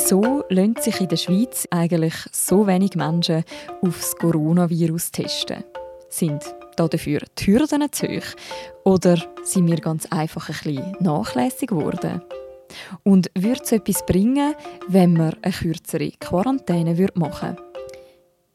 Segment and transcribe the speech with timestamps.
[0.00, 3.42] Wieso lassen sich in der Schweiz eigentlich so wenig Menschen
[3.82, 5.64] aufs Coronavirus testen?
[6.08, 6.40] Sind
[6.76, 8.36] dafür die Hürden zu hoch?
[8.84, 12.22] Oder sind wir ganz einfach ein bisschen nachlässig geworden?
[13.02, 14.54] Und würde es etwas bringen,
[14.86, 17.64] wenn wir eine kürzere Quarantäne machen würden?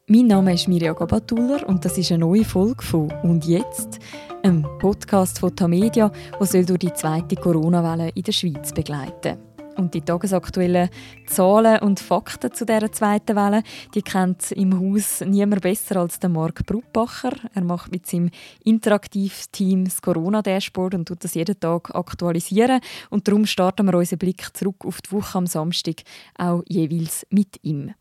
[0.06, 3.98] Mein Name ist Mirja Gabatuller und das ist eine neue Folge von «Und jetzt?»,
[4.42, 10.00] einem Podcast von Tamedia, der durch die zweite Corona-Welle in der Schweiz begleiten und die
[10.00, 10.88] tagesaktuellen
[11.26, 13.62] Zahlen und Fakten zu dieser zweiten Welle,
[13.94, 17.32] die kennt im Haus niemand besser als der Marc Brutbacher.
[17.54, 18.30] Er macht mit seinem
[18.64, 22.80] Interaktiv-Team das Corona-Dashboard und tut das jeden Tag aktualisieren.
[23.10, 26.02] Und darum starten wir unseren Blick zurück auf die Woche am Samstag
[26.38, 27.94] auch jeweils mit ihm.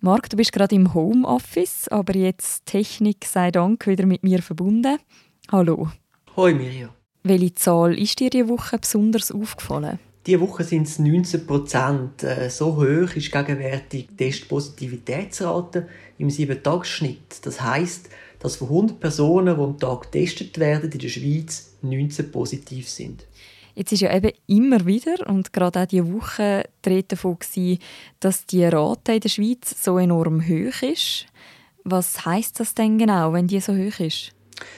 [0.00, 4.98] Marc, du bist gerade im Homeoffice, aber jetzt Technik sei Dank wieder mit mir verbunden.
[5.50, 5.88] Hallo.
[6.36, 6.88] Hoi Mirja.
[7.22, 9.98] Welche Zahl ist dir diese Woche besonders aufgefallen?
[10.28, 12.22] Diese Woche sind es 19 Prozent.
[12.22, 17.46] Äh, so hoch ist gegenwärtig die Testpositivitätsrate im 7-Tages-Schnitt.
[17.46, 22.30] Das heisst, dass von 100 Personen, die am Tag getestet werden, in der Schweiz 19
[22.30, 23.24] positiv sind.
[23.74, 27.38] Jetzt ist ja eben immer wieder und gerade auch diese Woche die davon
[28.20, 31.24] dass die Rate in der Schweiz so enorm hoch ist.
[31.84, 34.34] Was heißt das denn genau, wenn die so hoch ist?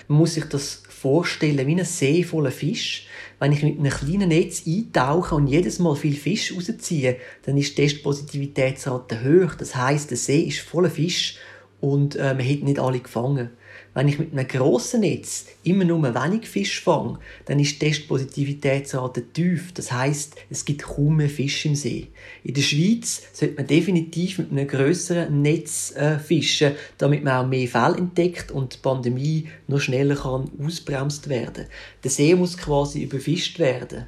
[0.08, 3.06] Man muss sich das vorstellen wie ein See voller Fisch.
[3.38, 7.78] Wenn ich mit einem kleinen Netz eintauche und jedes Mal viel Fisch rausziehe, dann ist
[7.78, 9.54] die Testpositivitätsrate hoch.
[9.54, 11.36] Das heißt, der See ist voller Fisch
[11.80, 13.50] und äh, man hat nicht alle gefangen.
[13.92, 19.32] Wenn ich mit einem grossen Netz immer nur wenig Fisch fange, dann ist die Testpositivitätsrate
[19.32, 19.72] tief.
[19.74, 22.08] Das heißt, es gibt kaum mehr Fisch im See.
[22.44, 27.48] In der Schweiz sollte man definitiv mit einem grösseren Netz äh, fischen, damit man auch
[27.48, 31.66] mehr Fälle entdeckt und die Pandemie noch schneller kann ausbremst werden.
[32.04, 34.06] Der See muss quasi überfischt werden.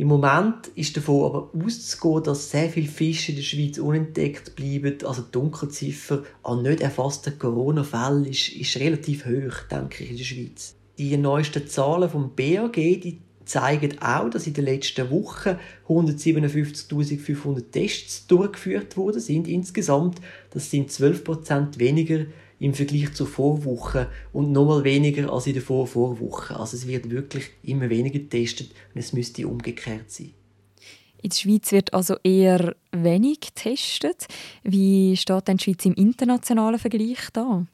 [0.00, 4.96] Im Moment ist davon aber auszugehen, dass sehr viele Fische in der Schweiz unentdeckt bleiben.
[5.04, 10.24] Also die Dunkelziffer an nicht erfassten Corona-Fällen ist, ist relativ hoch, denke ich, in der
[10.24, 10.74] Schweiz.
[10.96, 18.26] Die neuesten Zahlen vom BAG die zeigen auch, dass in den letzten Wochen 157.500 Tests
[18.26, 20.18] durchgeführt wurden sind insgesamt.
[20.48, 22.24] Das sind 12% weniger
[22.60, 26.58] im Vergleich zur Vorwoche und nochmal weniger als in der Vorvorwoche.
[26.58, 30.34] Also es wird wirklich immer weniger getestet und es müsste umgekehrt sein.
[31.22, 34.26] In der Schweiz wird also eher wenig getestet.
[34.62, 37.66] Wie steht denn die Schweiz im internationalen Vergleich da?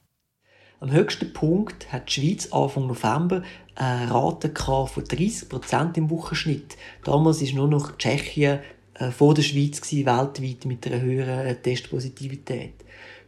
[0.78, 3.42] Am höchsten Punkt hat die Schweiz Anfang November
[3.76, 6.76] eine Rate von 30 Prozent im Wochenschnitt.
[7.04, 8.60] Damals ist nur noch Tschechien
[8.94, 12.74] äh, vor der Schweiz weltweit mit einer höheren Testpositivität.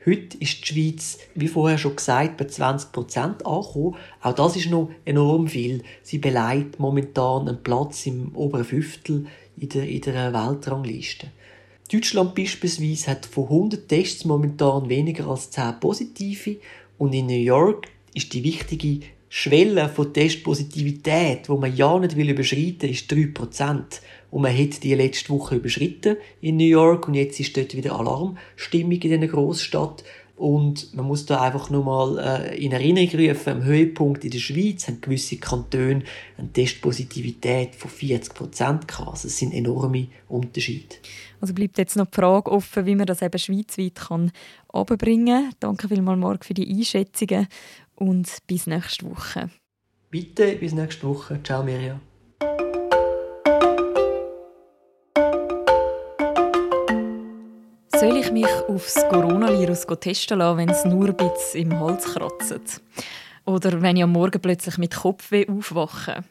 [0.08, 3.96] Heute ist die Schweiz, wie vorher schon gesagt, bei 20 Prozent angekommen.
[4.22, 5.82] Auch das ist noch enorm viel.
[6.02, 9.26] Sie beleidigt momentan einen Platz im oberen Fünftel
[9.58, 11.30] in der, in der Weltrangliste.
[11.92, 16.56] Deutschland beispielsweise hat von 100 Tests momentan weniger als 10 positive
[16.97, 22.31] und in New York ist die wichtige Schwelle von Testpositivität, wo man ja nicht will
[22.31, 23.83] überschreiten, ist 3%.
[24.31, 27.99] Und man hat die letzte Woche überschritten in New York und jetzt ist dort wieder
[27.99, 30.05] Alarmstimmung in dieser Großstadt.
[30.39, 34.39] Und man muss da einfach nur mal äh, in Erinnerung rufen, am Höhepunkt in der
[34.39, 36.05] Schweiz haben gewisse Kantone
[36.37, 39.10] eine Testpositivität von 40 Prozent gehabt.
[39.10, 40.95] Also sind enorme Unterschiede.
[41.41, 44.31] Also bleibt jetzt noch die Frage offen, wie man das eben schweizweit kann
[44.72, 45.55] kann.
[45.59, 47.49] Danke vielmals, Marc, für die Einschätzungen
[47.98, 49.50] und bis nächste Woche.
[50.10, 51.41] Bitte, bis nächste Woche.
[51.42, 52.00] Ciao, Mirja.
[57.98, 62.81] Soll ich mich aufs Coronavirus testen lassen, wenn es nur ein bisschen im Hals kratzt?
[63.44, 66.22] Oder wenn ich am Morgen plötzlich mit Kopfweh aufwache?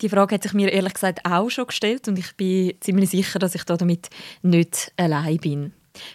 [0.00, 3.38] Die Frage hat sich mir ehrlich gesagt auch schon gestellt und ich bin ziemlich sicher,
[3.38, 4.08] dass ich damit
[4.42, 5.72] nicht allein bin.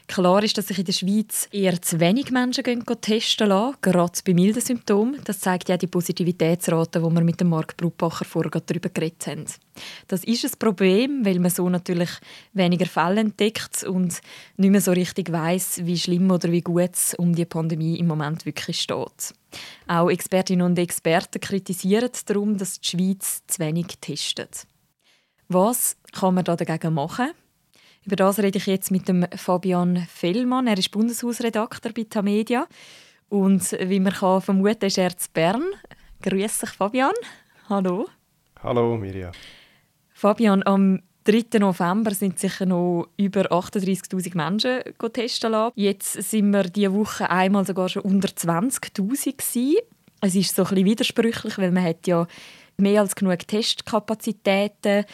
[0.07, 4.19] Klar ist, dass sich in der Schweiz eher zu wenig Menschen gehen testen lassen, gerade
[4.25, 5.19] bei milden Symptomen.
[5.25, 9.45] Das zeigt ja die Positivitätsrate, die wir mit dem Marc Brutbacher vorher darüber geredet haben.
[10.07, 12.09] Das ist ein Problem, weil man so natürlich
[12.53, 14.21] weniger Fälle entdeckt und
[14.57, 18.07] nicht mehr so richtig weiß, wie schlimm oder wie gut es um die Pandemie im
[18.07, 19.33] Moment wirklich steht.
[19.87, 24.67] Auch Expertinnen und Experten kritisieren darum, dass die Schweiz zu wenig testet.
[25.47, 27.31] Was kann man da dagegen machen?
[28.05, 30.67] Über das rede ich jetzt mit dem Fabian Fellmann.
[30.67, 32.67] Er ist Bundeshausredakteur bei Tamedia.
[33.29, 35.63] Und wie man kann vermuten, ist er zu Bern.
[36.21, 37.13] Grüß dich, Fabian.
[37.67, 38.07] Hallo.
[38.61, 39.31] Hallo, Mirja.
[40.13, 41.57] Fabian, am 3.
[41.57, 44.81] November sind sicher noch über 38.000 Menschen
[45.11, 45.73] testen lassen.
[45.75, 49.77] Jetzt sind wir diese Woche einmal sogar schon unter 20.000
[50.21, 52.27] Es ist so ein bisschen widersprüchlich, weil man hat ja
[52.77, 55.05] mehr als genug Testkapazitäten.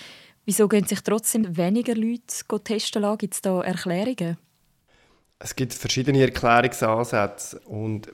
[0.52, 3.20] Wieso gehen sich trotzdem weniger Leute testen lassen?
[3.20, 4.38] Gibt es da Erklärungen?
[5.40, 8.12] Es gibt verschiedene Erklärungsansätze und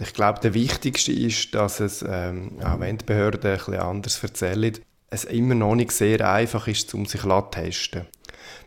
[0.00, 4.78] ich glaube, der wichtigste ist, dass es, ähm, auch wenn die Behörden etwas anders erzählen,
[5.10, 8.06] es immer noch nicht sehr einfach ist, um sich zu testen.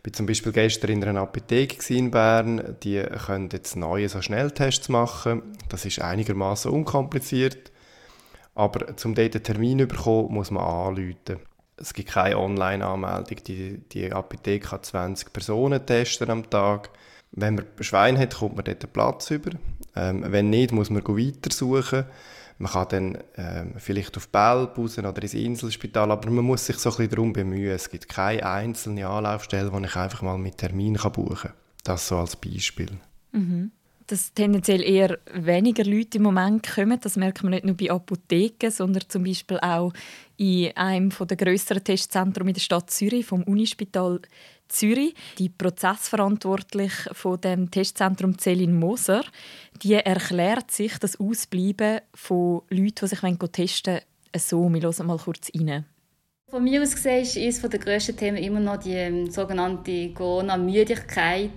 [0.00, 2.76] Ich war zum Beispiel gestern in einer Apotheke in Bern.
[2.82, 5.56] Die können jetzt neue so Schnelltests machen.
[5.70, 7.72] Das ist einigermaßen unkompliziert.
[8.54, 11.40] Aber um dort einen Termin zu bekommen, muss man anrufen.
[11.76, 13.38] Es gibt keine Online-Anmeldung.
[13.46, 16.90] Die, die Apotheke hat 20 Personen testen am Tag.
[17.32, 19.50] Wenn man Schwein hat, kommt man dort einen Platz über.
[19.96, 22.04] Ähm, wenn nicht, muss man weitersuchen.
[22.58, 26.90] Man kann dann ähm, vielleicht auf Belp oder ins Inselspital, aber man muss sich so
[26.90, 27.74] ein bisschen darum bemühen.
[27.74, 31.52] Es gibt keine einzelne Anlaufstelle, wo ich einfach mal mit Termin buchen kann.
[31.82, 32.90] Das so als Beispiel.
[33.32, 33.72] Mhm
[34.06, 36.98] dass tendenziell eher weniger Leute im Moment kommen.
[37.00, 39.92] Das merkt man nicht nur bei Apotheken, sondern zum Beispiel auch
[40.36, 44.20] in einem der grösseren Testzentren in der Stadt Zürich, vom Unispital
[44.68, 45.14] Zürich.
[45.38, 49.24] Die Prozessverantwortliche von dem Testzentrum Céline Moser,
[49.82, 53.20] die erklärt sich das Ausbleiben von Leuten, die sich
[53.52, 54.02] testen wollen,
[54.36, 54.68] so.
[54.68, 55.84] Wir hören mal kurz rein.
[56.50, 61.50] Von mir aus gesehen ist eines der grössten Themen immer noch die ähm, sogenannte Corona-Müdigkeit.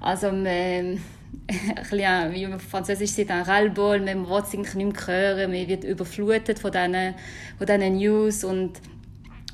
[0.00, 1.00] Also man
[1.48, 6.58] ein wie Französisch sagt, ein Rallball, man will es nicht mehr hören, man wird überflutet
[6.58, 7.14] von diesen,
[7.56, 8.80] von diesen News und,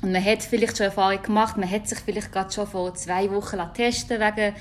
[0.01, 3.31] und man hat vielleicht schon Erfahrung gemacht, man hat sich vielleicht gerade schon vor zwei
[3.31, 4.55] Wochen testen wegen,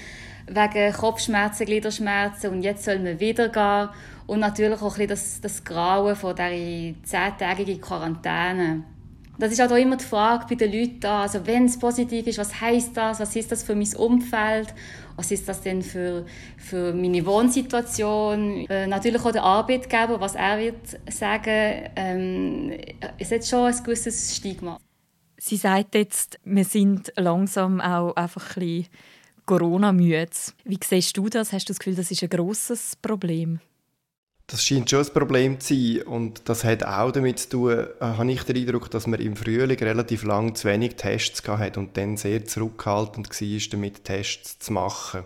[0.46, 3.88] wegen Kopfschmerzen, Gliederschmerzen und jetzt soll man wieder gehen
[4.26, 8.84] und natürlich auch ein bisschen das, das Grauen von dieser zehntägigen Quarantäne.
[9.38, 12.60] Das ist auch immer die Frage bei den Leuten also wenn es positiv ist, was
[12.60, 14.72] heißt das, was ist das für mein Umfeld,
[15.16, 16.24] was ist das denn für,
[16.56, 20.76] für meine Wohnsituation, äh, natürlich auch der Arbeitgeber, was er wird
[21.10, 22.72] sagen, ähm,
[23.18, 24.78] es hat schon ein gewisses Stigma.
[25.36, 28.86] Sie sagt jetzt, wir sind langsam auch einfach ein bisschen
[29.46, 30.30] Corona-müde.
[30.64, 31.52] Wie siehst du das?
[31.52, 33.60] Hast du das Gefühl, das ist ein grosses Problem?
[34.46, 37.86] Das scheint schon ein Problem zu sein und das hat auch damit zu tun, äh,
[38.00, 41.96] habe ich den Eindruck, dass man im Frühling relativ lang zu wenig Tests hatte und
[41.96, 45.24] dann sehr zurückhaltend war, damit Tests zu machen.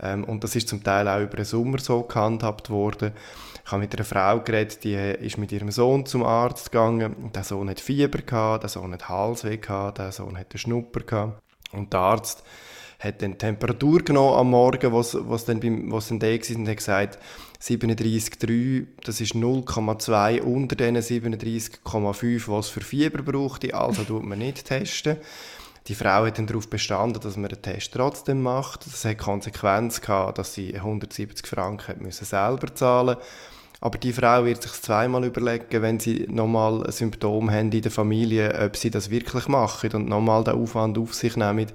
[0.00, 3.12] Ähm, und das ist zum Teil auch über den Sommer so gehandhabt worden.
[3.64, 7.30] Ich habe mit einer Frau geredet, die ist mit ihrem Sohn zum Arzt gegangen.
[7.34, 11.00] Der Sohn hat Fieber gehabt, der Sohn hat Halsweh gehabt, der Sohn hat einen Schnupper
[11.00, 11.42] gehabt.
[11.72, 12.42] Und der Arzt
[13.04, 16.56] hat dann die Temperatur genommen am Morgen, was was dann beim was dann da war,
[16.56, 17.18] und hat gesagt
[17.62, 24.64] 37,3, das ist 0,2 unter den 37,5, was für Fieber braucht, also tut man nicht
[24.66, 25.16] testen.
[25.86, 28.86] Die Frau hat dann darauf bestanden, dass man den Test trotzdem macht.
[28.86, 33.53] Das hat Konsequenz gehabt, dass sie 170 Franken selber zahlen musste.
[33.84, 37.90] Aber die Frau wird sich zweimal überlegen, wenn sie nochmal ein Symptom haben in der
[37.90, 41.70] Familie, ob sie das wirklich machen und nochmal den Aufwand auf sich nehmen.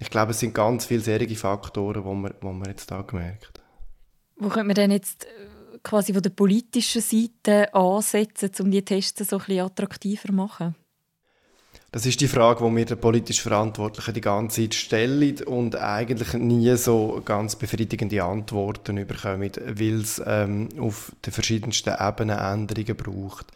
[0.00, 3.62] Ich glaube, es sind ganz viele solche Faktoren, die man, die man jetzt da gemerkt
[4.38, 9.28] Wo könnte man denn jetzt äh, quasi von der politischen Seite ansetzen, um die Tests
[9.28, 10.74] so ein bisschen attraktiver zu machen?
[11.92, 16.32] Das ist die Frage, die mir der politisch Verantwortliche die ganze Zeit stellt und eigentlich
[16.32, 23.48] nie so ganz befriedigende Antworten bekommen, weil es ähm, auf den verschiedensten Ebenen Änderungen braucht.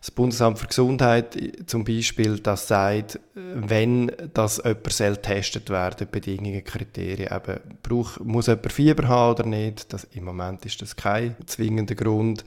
[0.00, 6.64] Das Bundesamt für Gesundheit zum Beispiel, das sagt, wenn das jemand soll getestet werden, Bedingungen,
[6.64, 11.36] Kriterien, eben, brauch, muss jemand Fieber haben oder nicht, das, im Moment ist das kein
[11.46, 12.44] zwingender Grund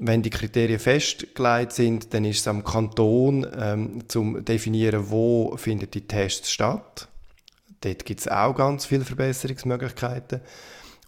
[0.00, 5.94] wenn die Kriterien festgelegt sind, dann ist es am Kanton ähm, zum definieren, wo findet
[5.94, 7.08] die Tests statt.
[7.82, 10.40] Dort gibt es auch ganz viele Verbesserungsmöglichkeiten.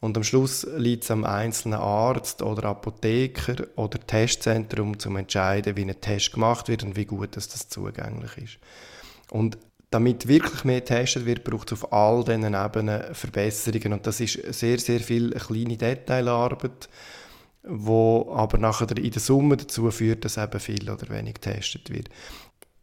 [0.00, 5.74] Und am Schluss liegt es am einzelnen Arzt oder Apotheker oder Testzentrum, um zu entscheiden,
[5.76, 8.58] wie ein Test gemacht wird und wie gut das, das zugänglich ist.
[9.30, 9.56] Und
[9.90, 13.94] damit wirklich mehr getestet wird, braucht es auf all diesen Ebenen Verbesserungen.
[13.94, 16.90] Und das ist sehr, sehr viel kleine Detailarbeit
[17.66, 22.08] wo aber nachher in der Summe dazu führt, dass eben viel oder wenig getestet wird.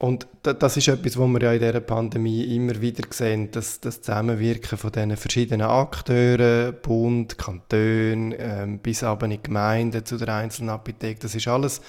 [0.03, 4.01] Und das ist etwas, was wir ja in dieser Pandemie immer wieder sehen, dass das
[4.01, 10.71] Zusammenwirken von diesen verschiedenen Akteuren, Bund, Kanton, ähm, bis aber in Gemeinden zu der einzelnen
[10.71, 11.79] Apotheke, das ist alles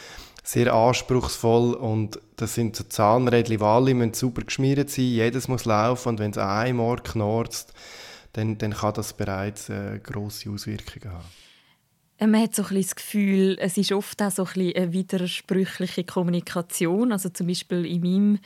[0.45, 5.65] sehr anspruchsvoll und das sind so Zahnrädchen, die alle müssen super geschmiert sein, jedes muss
[5.65, 7.73] laufen und wenn es einmal knorzt,
[8.35, 11.25] dann, dann kann das bereits äh, grosse Auswirkungen haben.
[12.19, 16.05] Äh, man hat so ein das Gefühl, es ist oft auch so ein eine widersprüchliche
[16.05, 17.13] Kommunikation.
[17.13, 18.39] Also zum Beispiel in meinem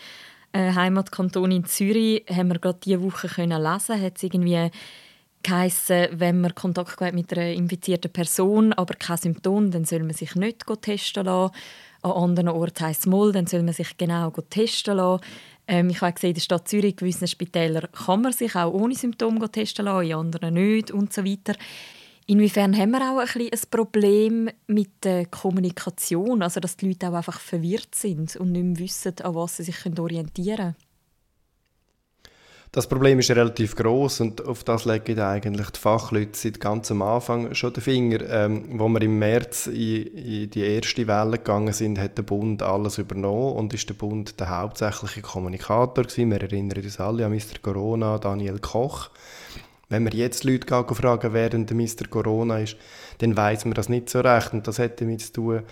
[0.52, 4.70] äh, Heimatkanton in Zürich haben wir gerade diese Woche können lesen, hat es irgendwie
[5.42, 10.14] geheissen, wenn man Kontakt hat mit einer infizierten Person, aber kein Symptom, dann soll man
[10.14, 11.54] sich nicht testen lassen.
[12.02, 15.24] An anderen Orten heisst es mal, dann soll man sich genau testen lassen.
[15.66, 18.94] Ähm, ich habe gesehen, in der Stadt Zürich, gewissen Spitälern kann man sich auch ohne
[18.94, 21.54] Symptome testen lassen, in anderen nicht und so weiter.
[22.30, 27.08] Inwiefern haben wir auch ein, bisschen ein Problem mit der Kommunikation, also dass die Leute
[27.08, 30.76] auch einfach verwirrt sind und nicht mehr wissen, an was sie sich orientieren können?
[32.70, 37.00] Das Problem ist relativ groß und auf das legen eigentlich die Fachleute seit ganz am
[37.00, 38.20] Anfang schon den Finger.
[38.28, 42.62] Ähm, wo wir im März in, in, die erste Welle gegangen sind, hat der Bund
[42.62, 46.30] alles übernommen und ist der Bund der hauptsächliche Kommunikator gewesen.
[46.30, 47.58] Wir erinnern uns alle an Mr.
[47.62, 49.08] Corona, Daniel Koch.
[49.88, 52.08] Wenn wir jetzt Leute fragen, wer denn der Mr.
[52.10, 52.76] Corona ist,
[53.18, 55.62] dann weiß man das nicht so recht und das hat damit zu tun,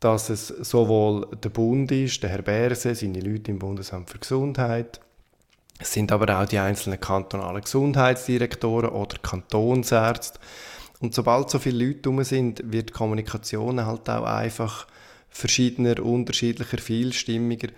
[0.00, 5.00] dass es sowohl der Bund ist, der Herr Berse, seine Leute im Bundesamt für Gesundheit,
[5.78, 10.38] es sind aber auch die einzelnen kantonalen Gesundheitsdirektoren oder Kantonsärzte.
[11.00, 14.86] Und sobald so viele Leute herum sind, wird die Kommunikation halt auch einfach
[15.28, 17.68] verschiedener, unterschiedlicher, vielstimmiger.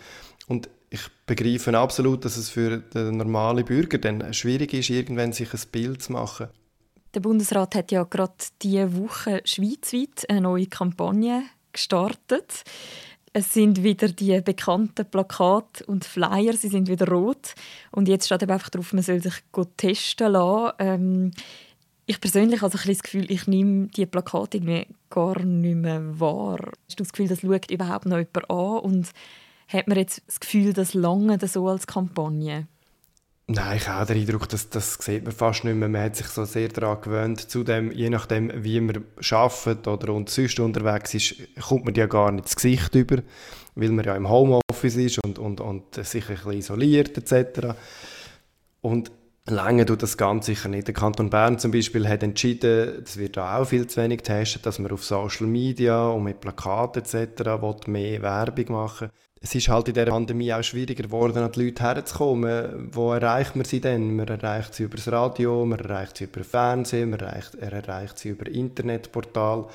[0.47, 5.53] Und ich begreife absolut, dass es für den normalen Bürger dann schwierig ist, irgendwann sich
[5.53, 6.49] ein Bild zu machen.
[7.15, 12.63] Der Bundesrat hat ja gerade diese Woche schweizweit eine neue Kampagne gestartet.
[13.33, 17.55] Es sind wieder die bekannten Plakate und Flyer, sie sind wieder rot.
[17.91, 19.35] Und jetzt steht eben einfach drauf, man soll sich
[19.77, 20.73] testen lassen.
[20.79, 21.31] Ähm,
[22.07, 26.61] ich persönlich habe so das Gefühl, ich nehme diese Plakate irgendwie gar nicht mehr wahr.
[26.87, 28.79] Hast du das Gefühl, das schaut überhaupt noch jemand an?
[28.79, 29.11] Und
[29.69, 32.67] hat man jetzt das Gefühl, das lange so als Kampagne?
[33.49, 35.89] Nein, ich habe den Eindruck, dass das sieht man fast nicht mehr.
[35.89, 37.41] Man hat sich so sehr daran gewöhnt.
[37.49, 42.33] Zudem, je nachdem, wie man arbeitet oder und sonst unterwegs ist, kommt man ja gar
[42.33, 43.23] nicht ins Gesicht über,
[43.77, 47.77] weil man ja im Homeoffice ist und, und, und sich ein bisschen isoliert etc.
[48.81, 49.13] Und
[49.49, 50.89] Lange tut das ganz sicher nicht.
[50.89, 54.67] Der Kanton Bern zum Beispiel hat entschieden, es wird da auch viel zu wenig getestet,
[54.67, 57.87] dass man auf Social Media und mit Plakaten etc.
[57.87, 61.67] mehr Werbung machen will es ist halt in der Pandemie auch schwieriger geworden, an die
[61.67, 62.89] Leute herzukommen.
[62.93, 64.17] Wo erreicht man sie denn?
[64.17, 68.19] Man erreicht sie über das Radio, man erreicht sie über Fernsehen, man erreicht, er erreicht
[68.19, 69.67] sie über Internetportal.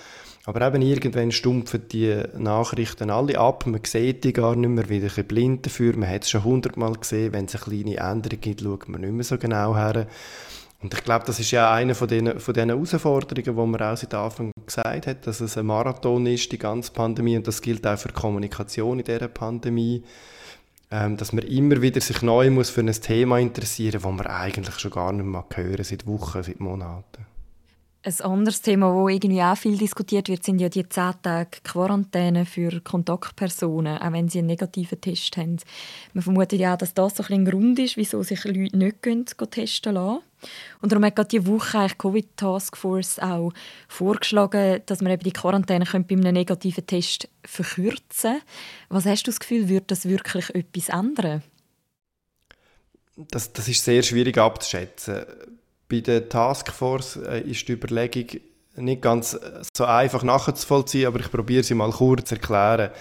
[0.46, 5.10] Aber eben irgendwann stumpfen die Nachrichten alle ab, man sieht die gar nicht mehr, wieder
[5.16, 5.96] ein blind dafür.
[5.96, 9.14] Man hat es schon hundertmal gesehen, wenn es eine kleine Änderung gibt, schaut man nicht
[9.14, 10.08] mehr so genau her.
[10.82, 13.98] Und ich glaube, das ist ja eine von diesen, von diesen Herausforderungen, die man auch
[13.98, 17.86] seit Anfang gesagt hat, dass es ein Marathon ist, die ganze Pandemie, und das gilt
[17.86, 20.04] auch für die Kommunikation in dieser Pandemie,
[20.90, 24.80] ähm, dass man immer wieder sich neu muss für ein Thema interessieren das man eigentlich
[24.80, 27.31] schon gar nicht mehr hören seit Wochen, seit Monaten.
[28.04, 32.48] Ein anderes Thema, das irgendwie auch viel diskutiert wird, sind ja die 10 Tage Quarantäne
[32.48, 35.58] für Kontaktpersonen, auch wenn sie einen negativen Test haben.
[36.14, 39.94] Man vermutet ja auch, dass das so ein, Grund ist, wieso sich Leute nicht testen
[39.94, 40.24] lassen.
[40.82, 43.54] Und darum hat gerade diese Woche die Covid Task Force auch
[43.88, 48.46] vorgeschlagen, dass man eben die Quarantäne bei einem negativen Test verkürzen könnte.
[48.90, 51.44] Was hast du das Gefühl, wird das wirklich etwas ändern?
[53.16, 55.24] Das, das ist sehr schwierig abzuschätzen
[55.92, 58.40] bei der Taskforce äh, ist die Überlegung
[58.78, 59.38] nicht ganz
[59.76, 62.92] so einfach nachzuvollziehen, aber ich probiere sie mal kurz zu erklären.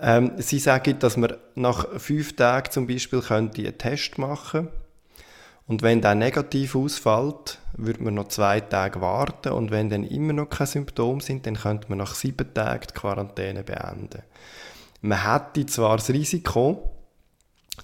[0.00, 4.68] Ähm, sie sagen, dass man nach fünf Tagen zum Beispiel könnte einen Test machen
[5.66, 10.34] und wenn der negativ ausfällt, würde man noch zwei Tage warten und wenn dann immer
[10.34, 14.22] noch keine Symptome sind, dann könnte man nach sieben Tagen die Quarantäne beenden.
[15.00, 16.90] Man hätte zwar das Risiko,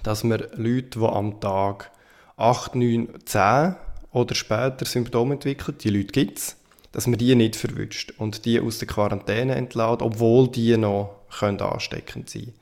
[0.03, 1.91] dass man Leute, die am Tag
[2.39, 3.75] 8, 9, 10
[4.13, 6.57] oder später Symptome entwickelt, die Leute gibt es,
[6.93, 12.31] dass man die nicht verwünscht und die aus der Quarantäne entlädt, obwohl die noch ansteckend
[12.31, 12.55] sein können.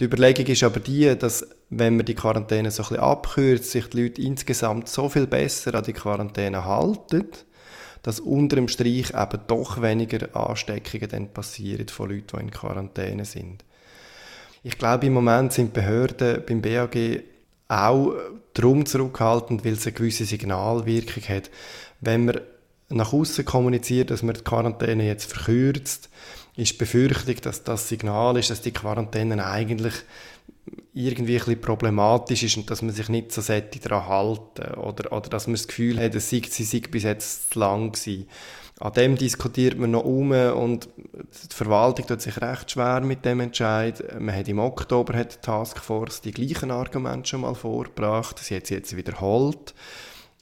[0.00, 3.86] Die Überlegung ist aber die, dass wenn man die Quarantäne so ein bisschen abkürzt, sich
[3.88, 7.28] die Leute insgesamt so viel besser an die Quarantäne halten,
[8.02, 13.24] dass unter dem Strich eben doch weniger Ansteckungen dann passieren von Leuten, die in Quarantäne
[13.24, 13.64] sind.
[14.62, 17.22] Ich glaube, im Moment sind Behörden beim BAG
[17.68, 18.14] auch
[18.54, 21.50] darum zurückhaltend, weil es eine gewisse Signalwirkung hat.
[22.00, 22.40] Wenn man
[22.88, 26.08] nach außen kommuniziert, dass man die Quarantäne jetzt verkürzt,
[26.56, 29.94] ist die Befürchtung, dass das Signal ist, dass die Quarantäne eigentlich
[30.94, 35.28] irgendwie ein bisschen problematisch ist und dass man sich nicht so daran halten oder, oder
[35.28, 38.28] dass man das Gefühl hat, es sei, sie sei bis jetzt zu lang gewesen.
[38.80, 43.38] An dem diskutiert man noch um und die Verwaltung tut sich recht schwer mit dem
[43.38, 44.02] Entscheid.
[44.18, 48.40] Man hat im Oktober hat die Taskforce die gleichen Argumente schon mal vorgebracht.
[48.40, 49.74] Sie hat sie jetzt wiederholt.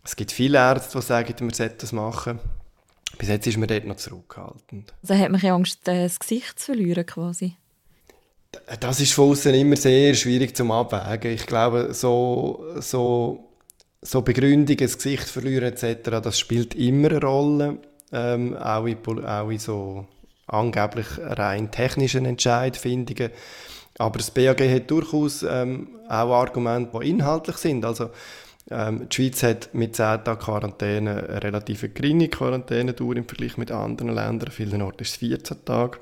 [0.03, 2.39] Es gibt viele Ärzte, die sagen, man sollte das machen.
[3.19, 4.95] Bis jetzt ist man dort noch zurückhaltend.
[5.03, 7.57] Also hat man Angst, das Gesicht zu verlieren quasi?
[8.81, 11.33] Das ist von außen immer sehr schwierig zum Abwägen.
[11.33, 13.51] Ich glaube, so, so,
[14.01, 17.79] so Begründungen, das Gesicht verlieren etc., das spielt immer eine Rolle
[18.12, 20.07] ähm, auch, in, auch in so
[20.47, 23.31] angeblich rein technischen Entscheidfindungen.
[23.99, 27.85] Aber das BAG hat durchaus ähm, auch Argumente, die inhaltlich sind.
[27.85, 28.11] Also,
[28.71, 33.71] ähm, die Schweiz hat mit 10 Tagen Quarantäne eine relativ geringe Quarantänedauer im Vergleich mit
[33.71, 34.49] anderen Ländern.
[34.49, 35.99] An vielen Orten ist es 14 Tage,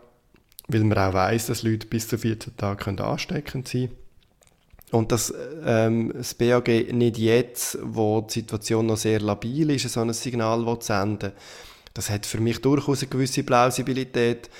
[0.68, 3.96] weil man auch weiss, dass Leute bis zu 14 Tage ansteckend sein können.
[4.92, 5.32] Und dass
[5.64, 10.76] ähm, das BAG nicht jetzt, wo die Situation noch sehr labil ist, so ein Signal
[10.80, 11.32] senden
[11.94, 14.50] das hat für mich durchaus eine gewisse Plausibilität.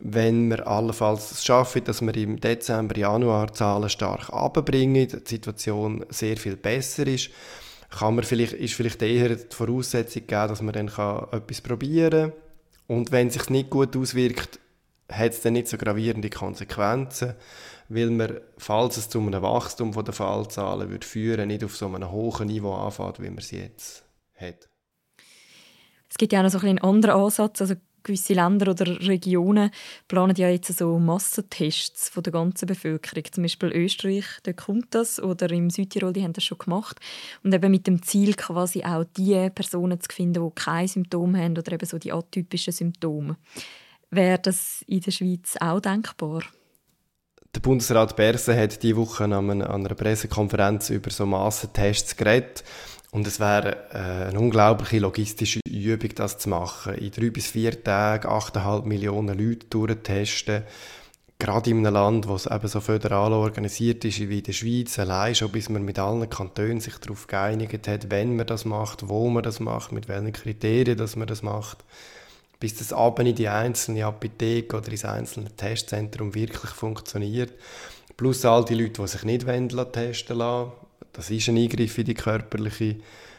[0.00, 6.04] Wenn wir allenfalls es schaffen, dass wir im Dezember, Januar Zahlen stark abbringen, die Situation
[6.10, 7.30] sehr viel besser ist,
[7.90, 12.30] kann man vielleicht, ist vielleicht eher die Voraussetzung gegeben, dass man dann kann etwas probieren
[12.30, 12.40] kann.
[12.88, 14.60] Und wenn es sich nicht gut auswirkt,
[15.10, 17.34] hat es dann nicht so gravierende Konsequenzen
[17.88, 22.10] weil man, falls es zu einem Wachstum der Fallzahlen würde führen, nicht auf so einem
[22.10, 24.68] hohen Niveau anfängt, wie man es jetzt hat.
[26.08, 27.60] Es gibt ja auch noch so ein einen anderen Ansatz.
[27.60, 27.74] Also
[28.06, 29.70] gewisse Länder oder Regionen
[30.08, 33.24] planen ja jetzt so Massentests von der ganzen Bevölkerung.
[33.30, 37.00] Zum Beispiel Österreich, da kommt das, oder im Südtirol, die haben das schon gemacht.
[37.42, 41.58] Und eben mit dem Ziel, quasi auch die Personen zu finden, die keine Symptome haben
[41.58, 43.36] oder eben so die atypischen Symptome.
[44.10, 46.42] Wäre das in der Schweiz auch denkbar?
[47.54, 52.62] Der Bundesrat Berse hat diese Woche an einer Pressekonferenz über so Massentests geredet.
[53.16, 56.96] Und es wäre äh, eine unglaubliche logistische Übung, das zu machen.
[56.96, 60.64] In drei bis vier Tagen 8,5 Millionen Leute durchtesten.
[61.38, 65.34] Gerade in einem Land, das eben so föderal organisiert ist wie in der Schweiz, allein
[65.34, 69.30] schon, bis man mit allen Kantonen sich darauf geeinigt hat, wenn man das macht, wo
[69.30, 71.84] man das macht, mit welchen Kriterien dass man das macht
[72.58, 77.52] bis das Abend in die einzelne Apotheke oder ins einzelne Testzentrum wirklich funktioniert.
[78.16, 79.46] Plus all die Leute, die sich nicht
[79.92, 80.72] testen lassen.
[81.16, 82.96] Das ist ein Eingriff in die körperliche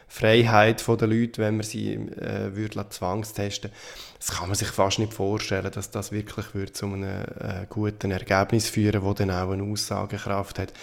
[0.10, 3.72] Freiheit der Leute, wenn man sie äh, würde zwangstesten
[4.18, 8.12] Das kann man sich fast nicht vorstellen, dass das wirklich würde zu einem äh, guten
[8.12, 10.74] Ergebnis führen das dann auch eine Aussagekraft hat.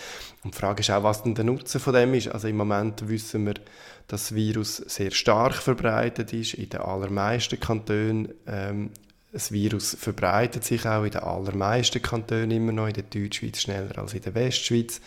[0.45, 2.29] Und die Frage ist auch, was denn der Nutzen von dem ist.
[2.29, 7.59] Also im Moment wissen wir, dass das Virus sehr stark verbreitet ist in den allermeisten
[7.59, 8.29] Kantonen.
[8.47, 8.91] Ähm,
[9.33, 13.99] das Virus verbreitet sich auch in den allermeisten Kantonen immer noch, in der Deutschschweiz schneller
[13.99, 15.01] als in der Westschweiz.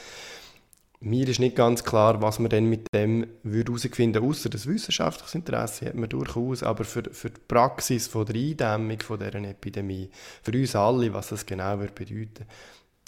[0.99, 5.37] Mir ist nicht ganz klar, was man denn mit dem herausfinden würde, außer das wissenschaftliche
[5.37, 10.09] Interesse hat man durchaus, aber für, für die Praxis von der Eindämmung von dieser Epidemie,
[10.41, 12.47] für uns alle, was das genau bedeuten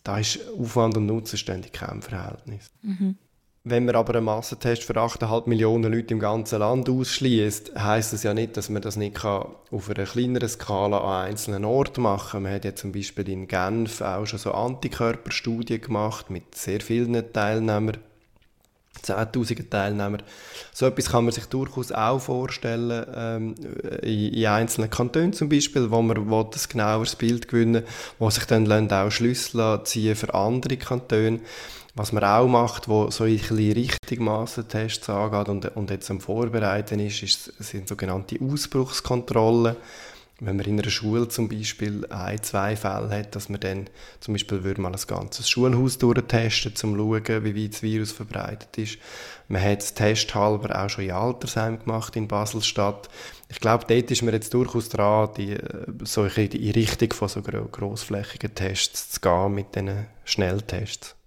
[0.04, 2.72] da ist Aufwand und Nutzen ständig kein Verhältnis.
[2.82, 3.18] Mhm.
[3.66, 8.24] Wenn man aber einen Massentest für 8,5 Millionen Leute im ganzen Land ausschließt, heißt das
[8.24, 12.32] ja nicht, dass man das nicht kann auf einer kleineren Skala an einzelnen Orten machen
[12.32, 12.44] kann.
[12.44, 17.34] Man hat ja zum Beispiel in Genf auch schon so Antikörperstudien gemacht mit sehr vielen
[17.34, 17.98] Teilnehmern,
[19.04, 20.20] 10.000 Teilnehmer.
[20.72, 23.56] So etwas kann man sich durchaus auch vorstellen, ähm,
[24.02, 27.84] in, in, einzelnen Kantonen zum Beispiel, wo man ein genaueres Bild gewinnen
[28.20, 31.42] wo sich dann auch Schlüssel ziehen für andere Kantone.
[32.00, 36.22] Was man auch macht, wo so ein bisschen richtig Massentests angeht und, und jetzt am
[36.22, 39.76] Vorbereiten ist, ist, sind sogenannte Ausbruchskontrollen.
[40.40, 43.90] Wenn man in einer Schule zum Beispiel ein, zwei Fälle hat, dass man dann
[44.22, 48.14] zum Beispiel würde man ein ganzes Schulhaus durchtesten, um zu schauen, wie weit das Virus
[48.14, 48.98] verbreitet ist.
[49.50, 53.10] Man hat es testhalber auch schon in Altersheim gemacht in Baselstadt.
[53.50, 55.58] Ich glaube, dort ist man jetzt durchaus dran, die,
[56.06, 61.19] so in die Richtung von so grossflächigen Tests zu gehen mit diesen Schnelltests.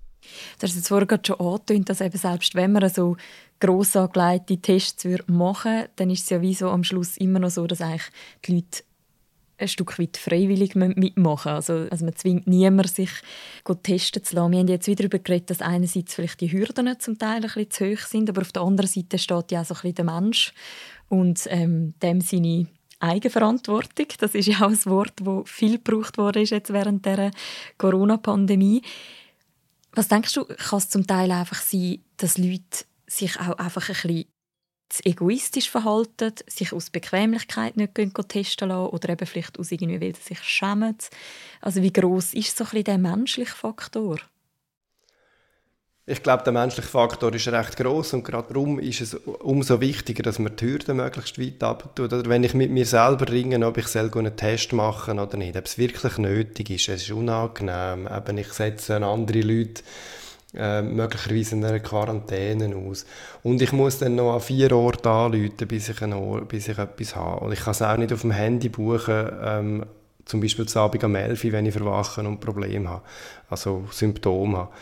[0.58, 3.16] Du hast jetzt vorhin schon angetönt, dass eben selbst wenn man so
[3.60, 7.50] gross angelegte Tests machen würde, dann ist es ja wie so am Schluss immer noch
[7.50, 8.10] so, dass eigentlich
[8.44, 8.82] die Leute
[9.58, 13.10] ein Stück weit freiwillig mitmachen also, also man zwingt niemanden, sich
[13.82, 14.52] testen zu lassen.
[14.52, 17.70] Wir haben jetzt wieder darüber geredet, dass einerseits vielleicht die Hürden zum Teil ein bisschen
[17.70, 20.52] zu hoch sind, aber auf der anderen Seite steht ja auch so ein der Mensch
[21.08, 22.66] und ähm, dem seine
[22.98, 24.06] Eigenverantwortung.
[24.18, 27.30] Das ist ja auch ein Wort, das viel gebraucht wurde jetzt während der
[27.78, 28.82] Corona-Pandemie.
[29.94, 33.94] Was denkst du, kann es zum Teil einfach sein, dass Leute sich auch einfach ein
[33.94, 34.24] bisschen
[34.88, 40.14] zu egoistisch verhalten, sich aus Bequemlichkeit nicht testen lassen oder eben vielleicht aus irgendwie, weil
[40.14, 40.96] sie sich schämen?
[41.60, 44.18] Also wie groß ist so ein bisschen der menschliche Faktor?
[46.04, 50.24] Ich glaube, der menschliche Faktor ist recht groß und gerade darum ist es umso wichtiger,
[50.24, 52.12] dass man die Hürden möglichst weit abtut.
[52.12, 55.64] Oder wenn ich mit mir selber ringe, ob ich einen Test machen oder nicht, ob
[55.64, 59.84] es wirklich nötig ist, es ist unangenehm, eben ich setze andere Leute
[60.54, 63.06] äh, möglicherweise in einer Quarantäne aus.
[63.44, 67.14] Und ich muss dann noch an vier Orte anrufen, bis ich, Ohr, bis ich etwas
[67.14, 67.44] habe.
[67.44, 69.86] Und ich kann es auch nicht auf dem Handy buchen, ähm,
[70.24, 73.02] zum Beispiel zu Abend am 11 wenn ich verwache und Probleme habe,
[73.48, 74.72] also Symptome habe.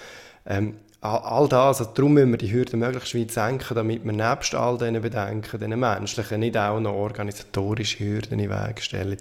[0.47, 4.55] Ähm, all das, also darum müssen wir die Hürden möglichst weit senken, damit wir nebst
[4.55, 9.17] all diesen Bedenken, diesen menschlichen, nicht auch noch organisatorische Hürden in den Weg stellen.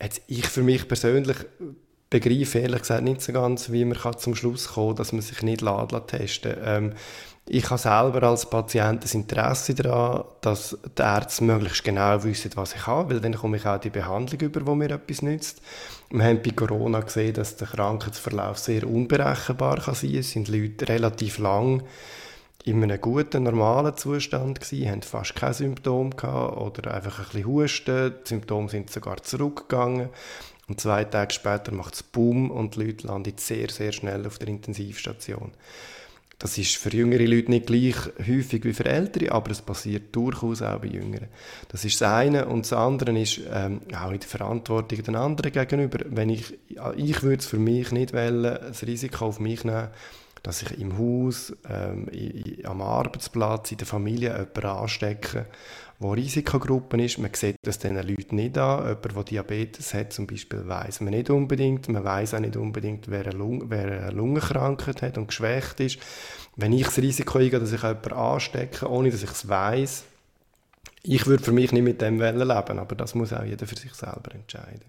[0.00, 1.36] Jetzt, ich für mich persönlich
[2.12, 5.42] begreife ehrlich gesagt nicht so ganz, wie man zum Schluss kommen kann, dass man sich
[5.42, 5.64] nicht
[6.06, 6.46] testen lässt.
[6.64, 6.92] Ähm,
[7.48, 12.74] ich habe selber als Patient ein Interesse daran, dass die Ärzte möglichst genau wissen, was
[12.74, 15.60] ich habe, weil dann komme ich auch die Behandlung über, die mir etwas nützt.
[16.10, 20.20] Wir haben bei Corona gesehen, dass der Krankheitsverlauf sehr unberechenbar kann sein kann.
[20.20, 21.82] Es sind Leute relativ lang
[22.64, 27.46] in einem guten, normalen Zustand gewesen, haben fast keine Symptome gehabt oder einfach ein bisschen
[27.46, 28.14] Husten.
[28.24, 30.10] Die Symptome sind sogar zurückgegangen.
[30.68, 34.38] Und zwei Tage später macht es Boom und die Leute landen sehr, sehr schnell auf
[34.38, 35.52] der Intensivstation.
[36.42, 40.60] Das ist für jüngere Leute nicht gleich häufig wie für ältere, aber es passiert durchaus
[40.60, 41.28] auch bei Jüngeren.
[41.68, 42.46] Das ist das eine.
[42.46, 46.00] Und das andere ist ähm, auch in der Verantwortung den anderen gegenüber.
[46.06, 46.58] Wenn ich,
[46.96, 49.88] ich würde es für mich nicht wollen, das Risiko auf mich nehmen,
[50.42, 52.08] dass ich im Haus, ähm,
[52.64, 55.46] am Arbeitsplatz, in der Familie jemanden anstecke
[56.02, 57.18] wo Risikogruppen ist.
[57.18, 58.86] Man sieht das diesen Leuten nicht an.
[58.86, 61.88] Jemand, der Diabetes hat zum Beispiel, weiß man nicht unbedingt.
[61.88, 65.98] Man weiß auch nicht unbedingt, wer eine, Lung wer eine Lungenkrankheit hat und geschwächt ist.
[66.56, 70.04] Wenn ich das Risiko eingehe, dass ich jemanden anstecke, ohne dass ich es weiß,
[71.04, 73.94] ich würde für mich nicht mit dem leben, aber das muss auch jeder für sich
[73.94, 74.82] selber entscheiden.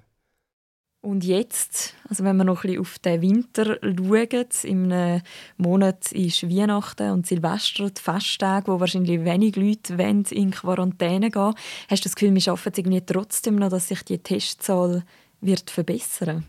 [1.04, 5.22] Und jetzt, also wenn wir noch ein bisschen auf den Winter schauen, im
[5.58, 10.02] Monat ist Weihnachten und Silvester, die Festtage, wo wahrscheinlich wenig Leute
[10.34, 11.54] in Quarantäne gehen
[11.90, 15.04] Hast du das Gefühl, wir schaffen es trotzdem noch, dass sich die Testzahl
[15.42, 16.46] wird verbessern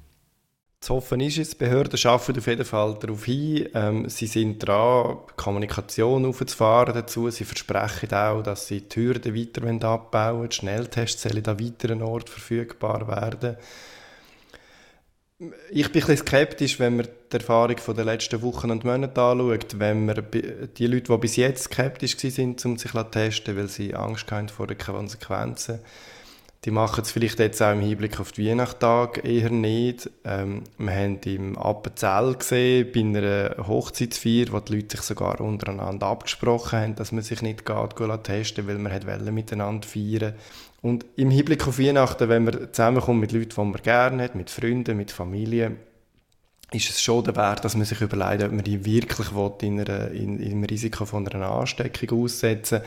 [0.80, 3.70] zu hoffen ist es, die Behörden arbeiten auf jeden Fall darauf hin.
[3.72, 7.30] Ähm, sie sind dran, Kommunikation aufzufahren dazu.
[7.30, 10.52] Sie versprechen auch, dass sie die Hürden weiter abbauen wollen.
[10.52, 13.56] Schnelltests sollen an weiteren Orten verfügbar werden
[15.38, 19.78] ich bin ein bisschen skeptisch, wenn man die Erfahrung der letzten Wochen und Monate anschaut,
[19.78, 23.94] wenn man die Leute, die bis jetzt skeptisch waren, um sich zu testen, weil sie
[23.94, 25.80] Angst haben vor den Konsequenzen,
[26.64, 30.08] die machen es vielleicht jetzt auch im Hinblick auf die Weihnachtstag eher nicht.
[30.24, 36.06] Ähm, wir haben im Appenzell gesehen, bei einer Hochzeitsfeier, wo die Leute sich sogar untereinander
[36.06, 37.66] abgesprochen haben, dass man sich nicht
[38.22, 40.34] testen weil man miteinander feiern
[40.84, 44.50] und im Hinblick auf Weihnachten, wenn man zusammenkommt mit Leuten, die man gerne hat, mit
[44.50, 45.76] Freunden, mit Familie,
[46.72, 49.28] ist es schon der Wert, dass man sich überlegt, ob man die wirklich
[49.62, 52.82] in, einer, in, in einem Risiko von einer Ansteckung aussetzen.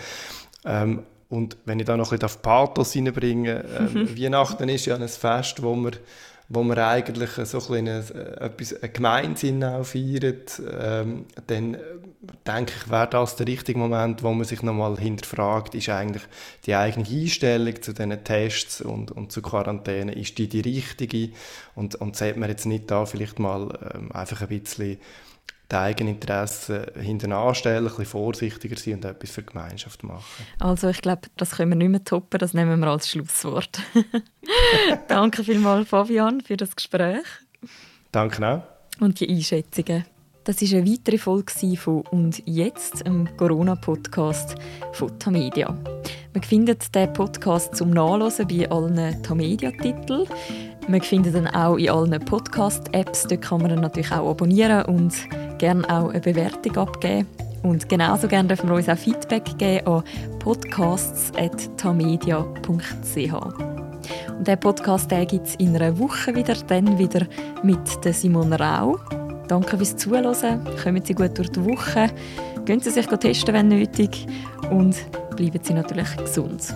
[0.63, 4.95] Ähm, und wenn ich da noch ein bisschen auf Pathos reinbringe, ähm, Weihnachten ist ja
[4.95, 5.95] ein Fest, wo man
[6.49, 7.99] wo man eigentlich so ein äh,
[8.39, 11.79] etwas, Gemeinsinn auch feiert, ähm, dann äh,
[12.45, 16.23] denke ich, wäre das der richtige Moment, wo man sich nochmal hinterfragt, ist eigentlich
[16.65, 21.31] die eigene Einstellung zu diesen Tests und, und zu Quarantäne, ist die die richtige?
[21.75, 24.97] Und, und sollte man jetzt nicht da vielleicht mal ähm, einfach ein bisschen
[25.71, 30.23] die eigenen Interessen hinten anstellen, ein bisschen vorsichtiger sein und etwas für die Gemeinschaft machen.
[30.59, 33.81] Also ich glaube, das können wir nicht mehr toppen, das nehmen wir als Schlusswort.
[35.07, 37.25] Danke vielmals, Fabian, für das Gespräch.
[38.11, 38.63] Danke auch.
[39.01, 40.05] Und die Einschätzungen.
[40.45, 44.55] Das war eine weitere Folge von «Und jetzt?» einem Corona-Podcast
[44.93, 45.77] von Tamedia.
[46.33, 50.25] Man findet diesen Podcast zum Nachlesen bei allen Tamedia-Titeln.
[50.87, 53.23] Man findet ihn auch in allen Podcast-Apps.
[53.23, 55.13] Dort kann man ihn natürlich auch abonnieren und
[55.57, 57.27] gerne auch eine Bewertung abgeben.
[57.63, 60.03] Und genauso gerne dürfen wir uns auch Feedback geben an
[60.39, 63.33] podcasts.tamedia.ch.
[64.37, 67.25] Und diesen Podcast gibt es in einer Woche wieder, dann wieder
[67.63, 68.99] mit der Simone Rau.
[69.47, 70.63] Danke fürs Zuhören.
[70.81, 72.09] Kommen Sie gut durch die Woche.
[72.65, 74.27] Gehen Sie sich testen, wenn nötig.
[74.69, 74.95] Und
[75.35, 76.73] bleiben Sie natürlich gesund.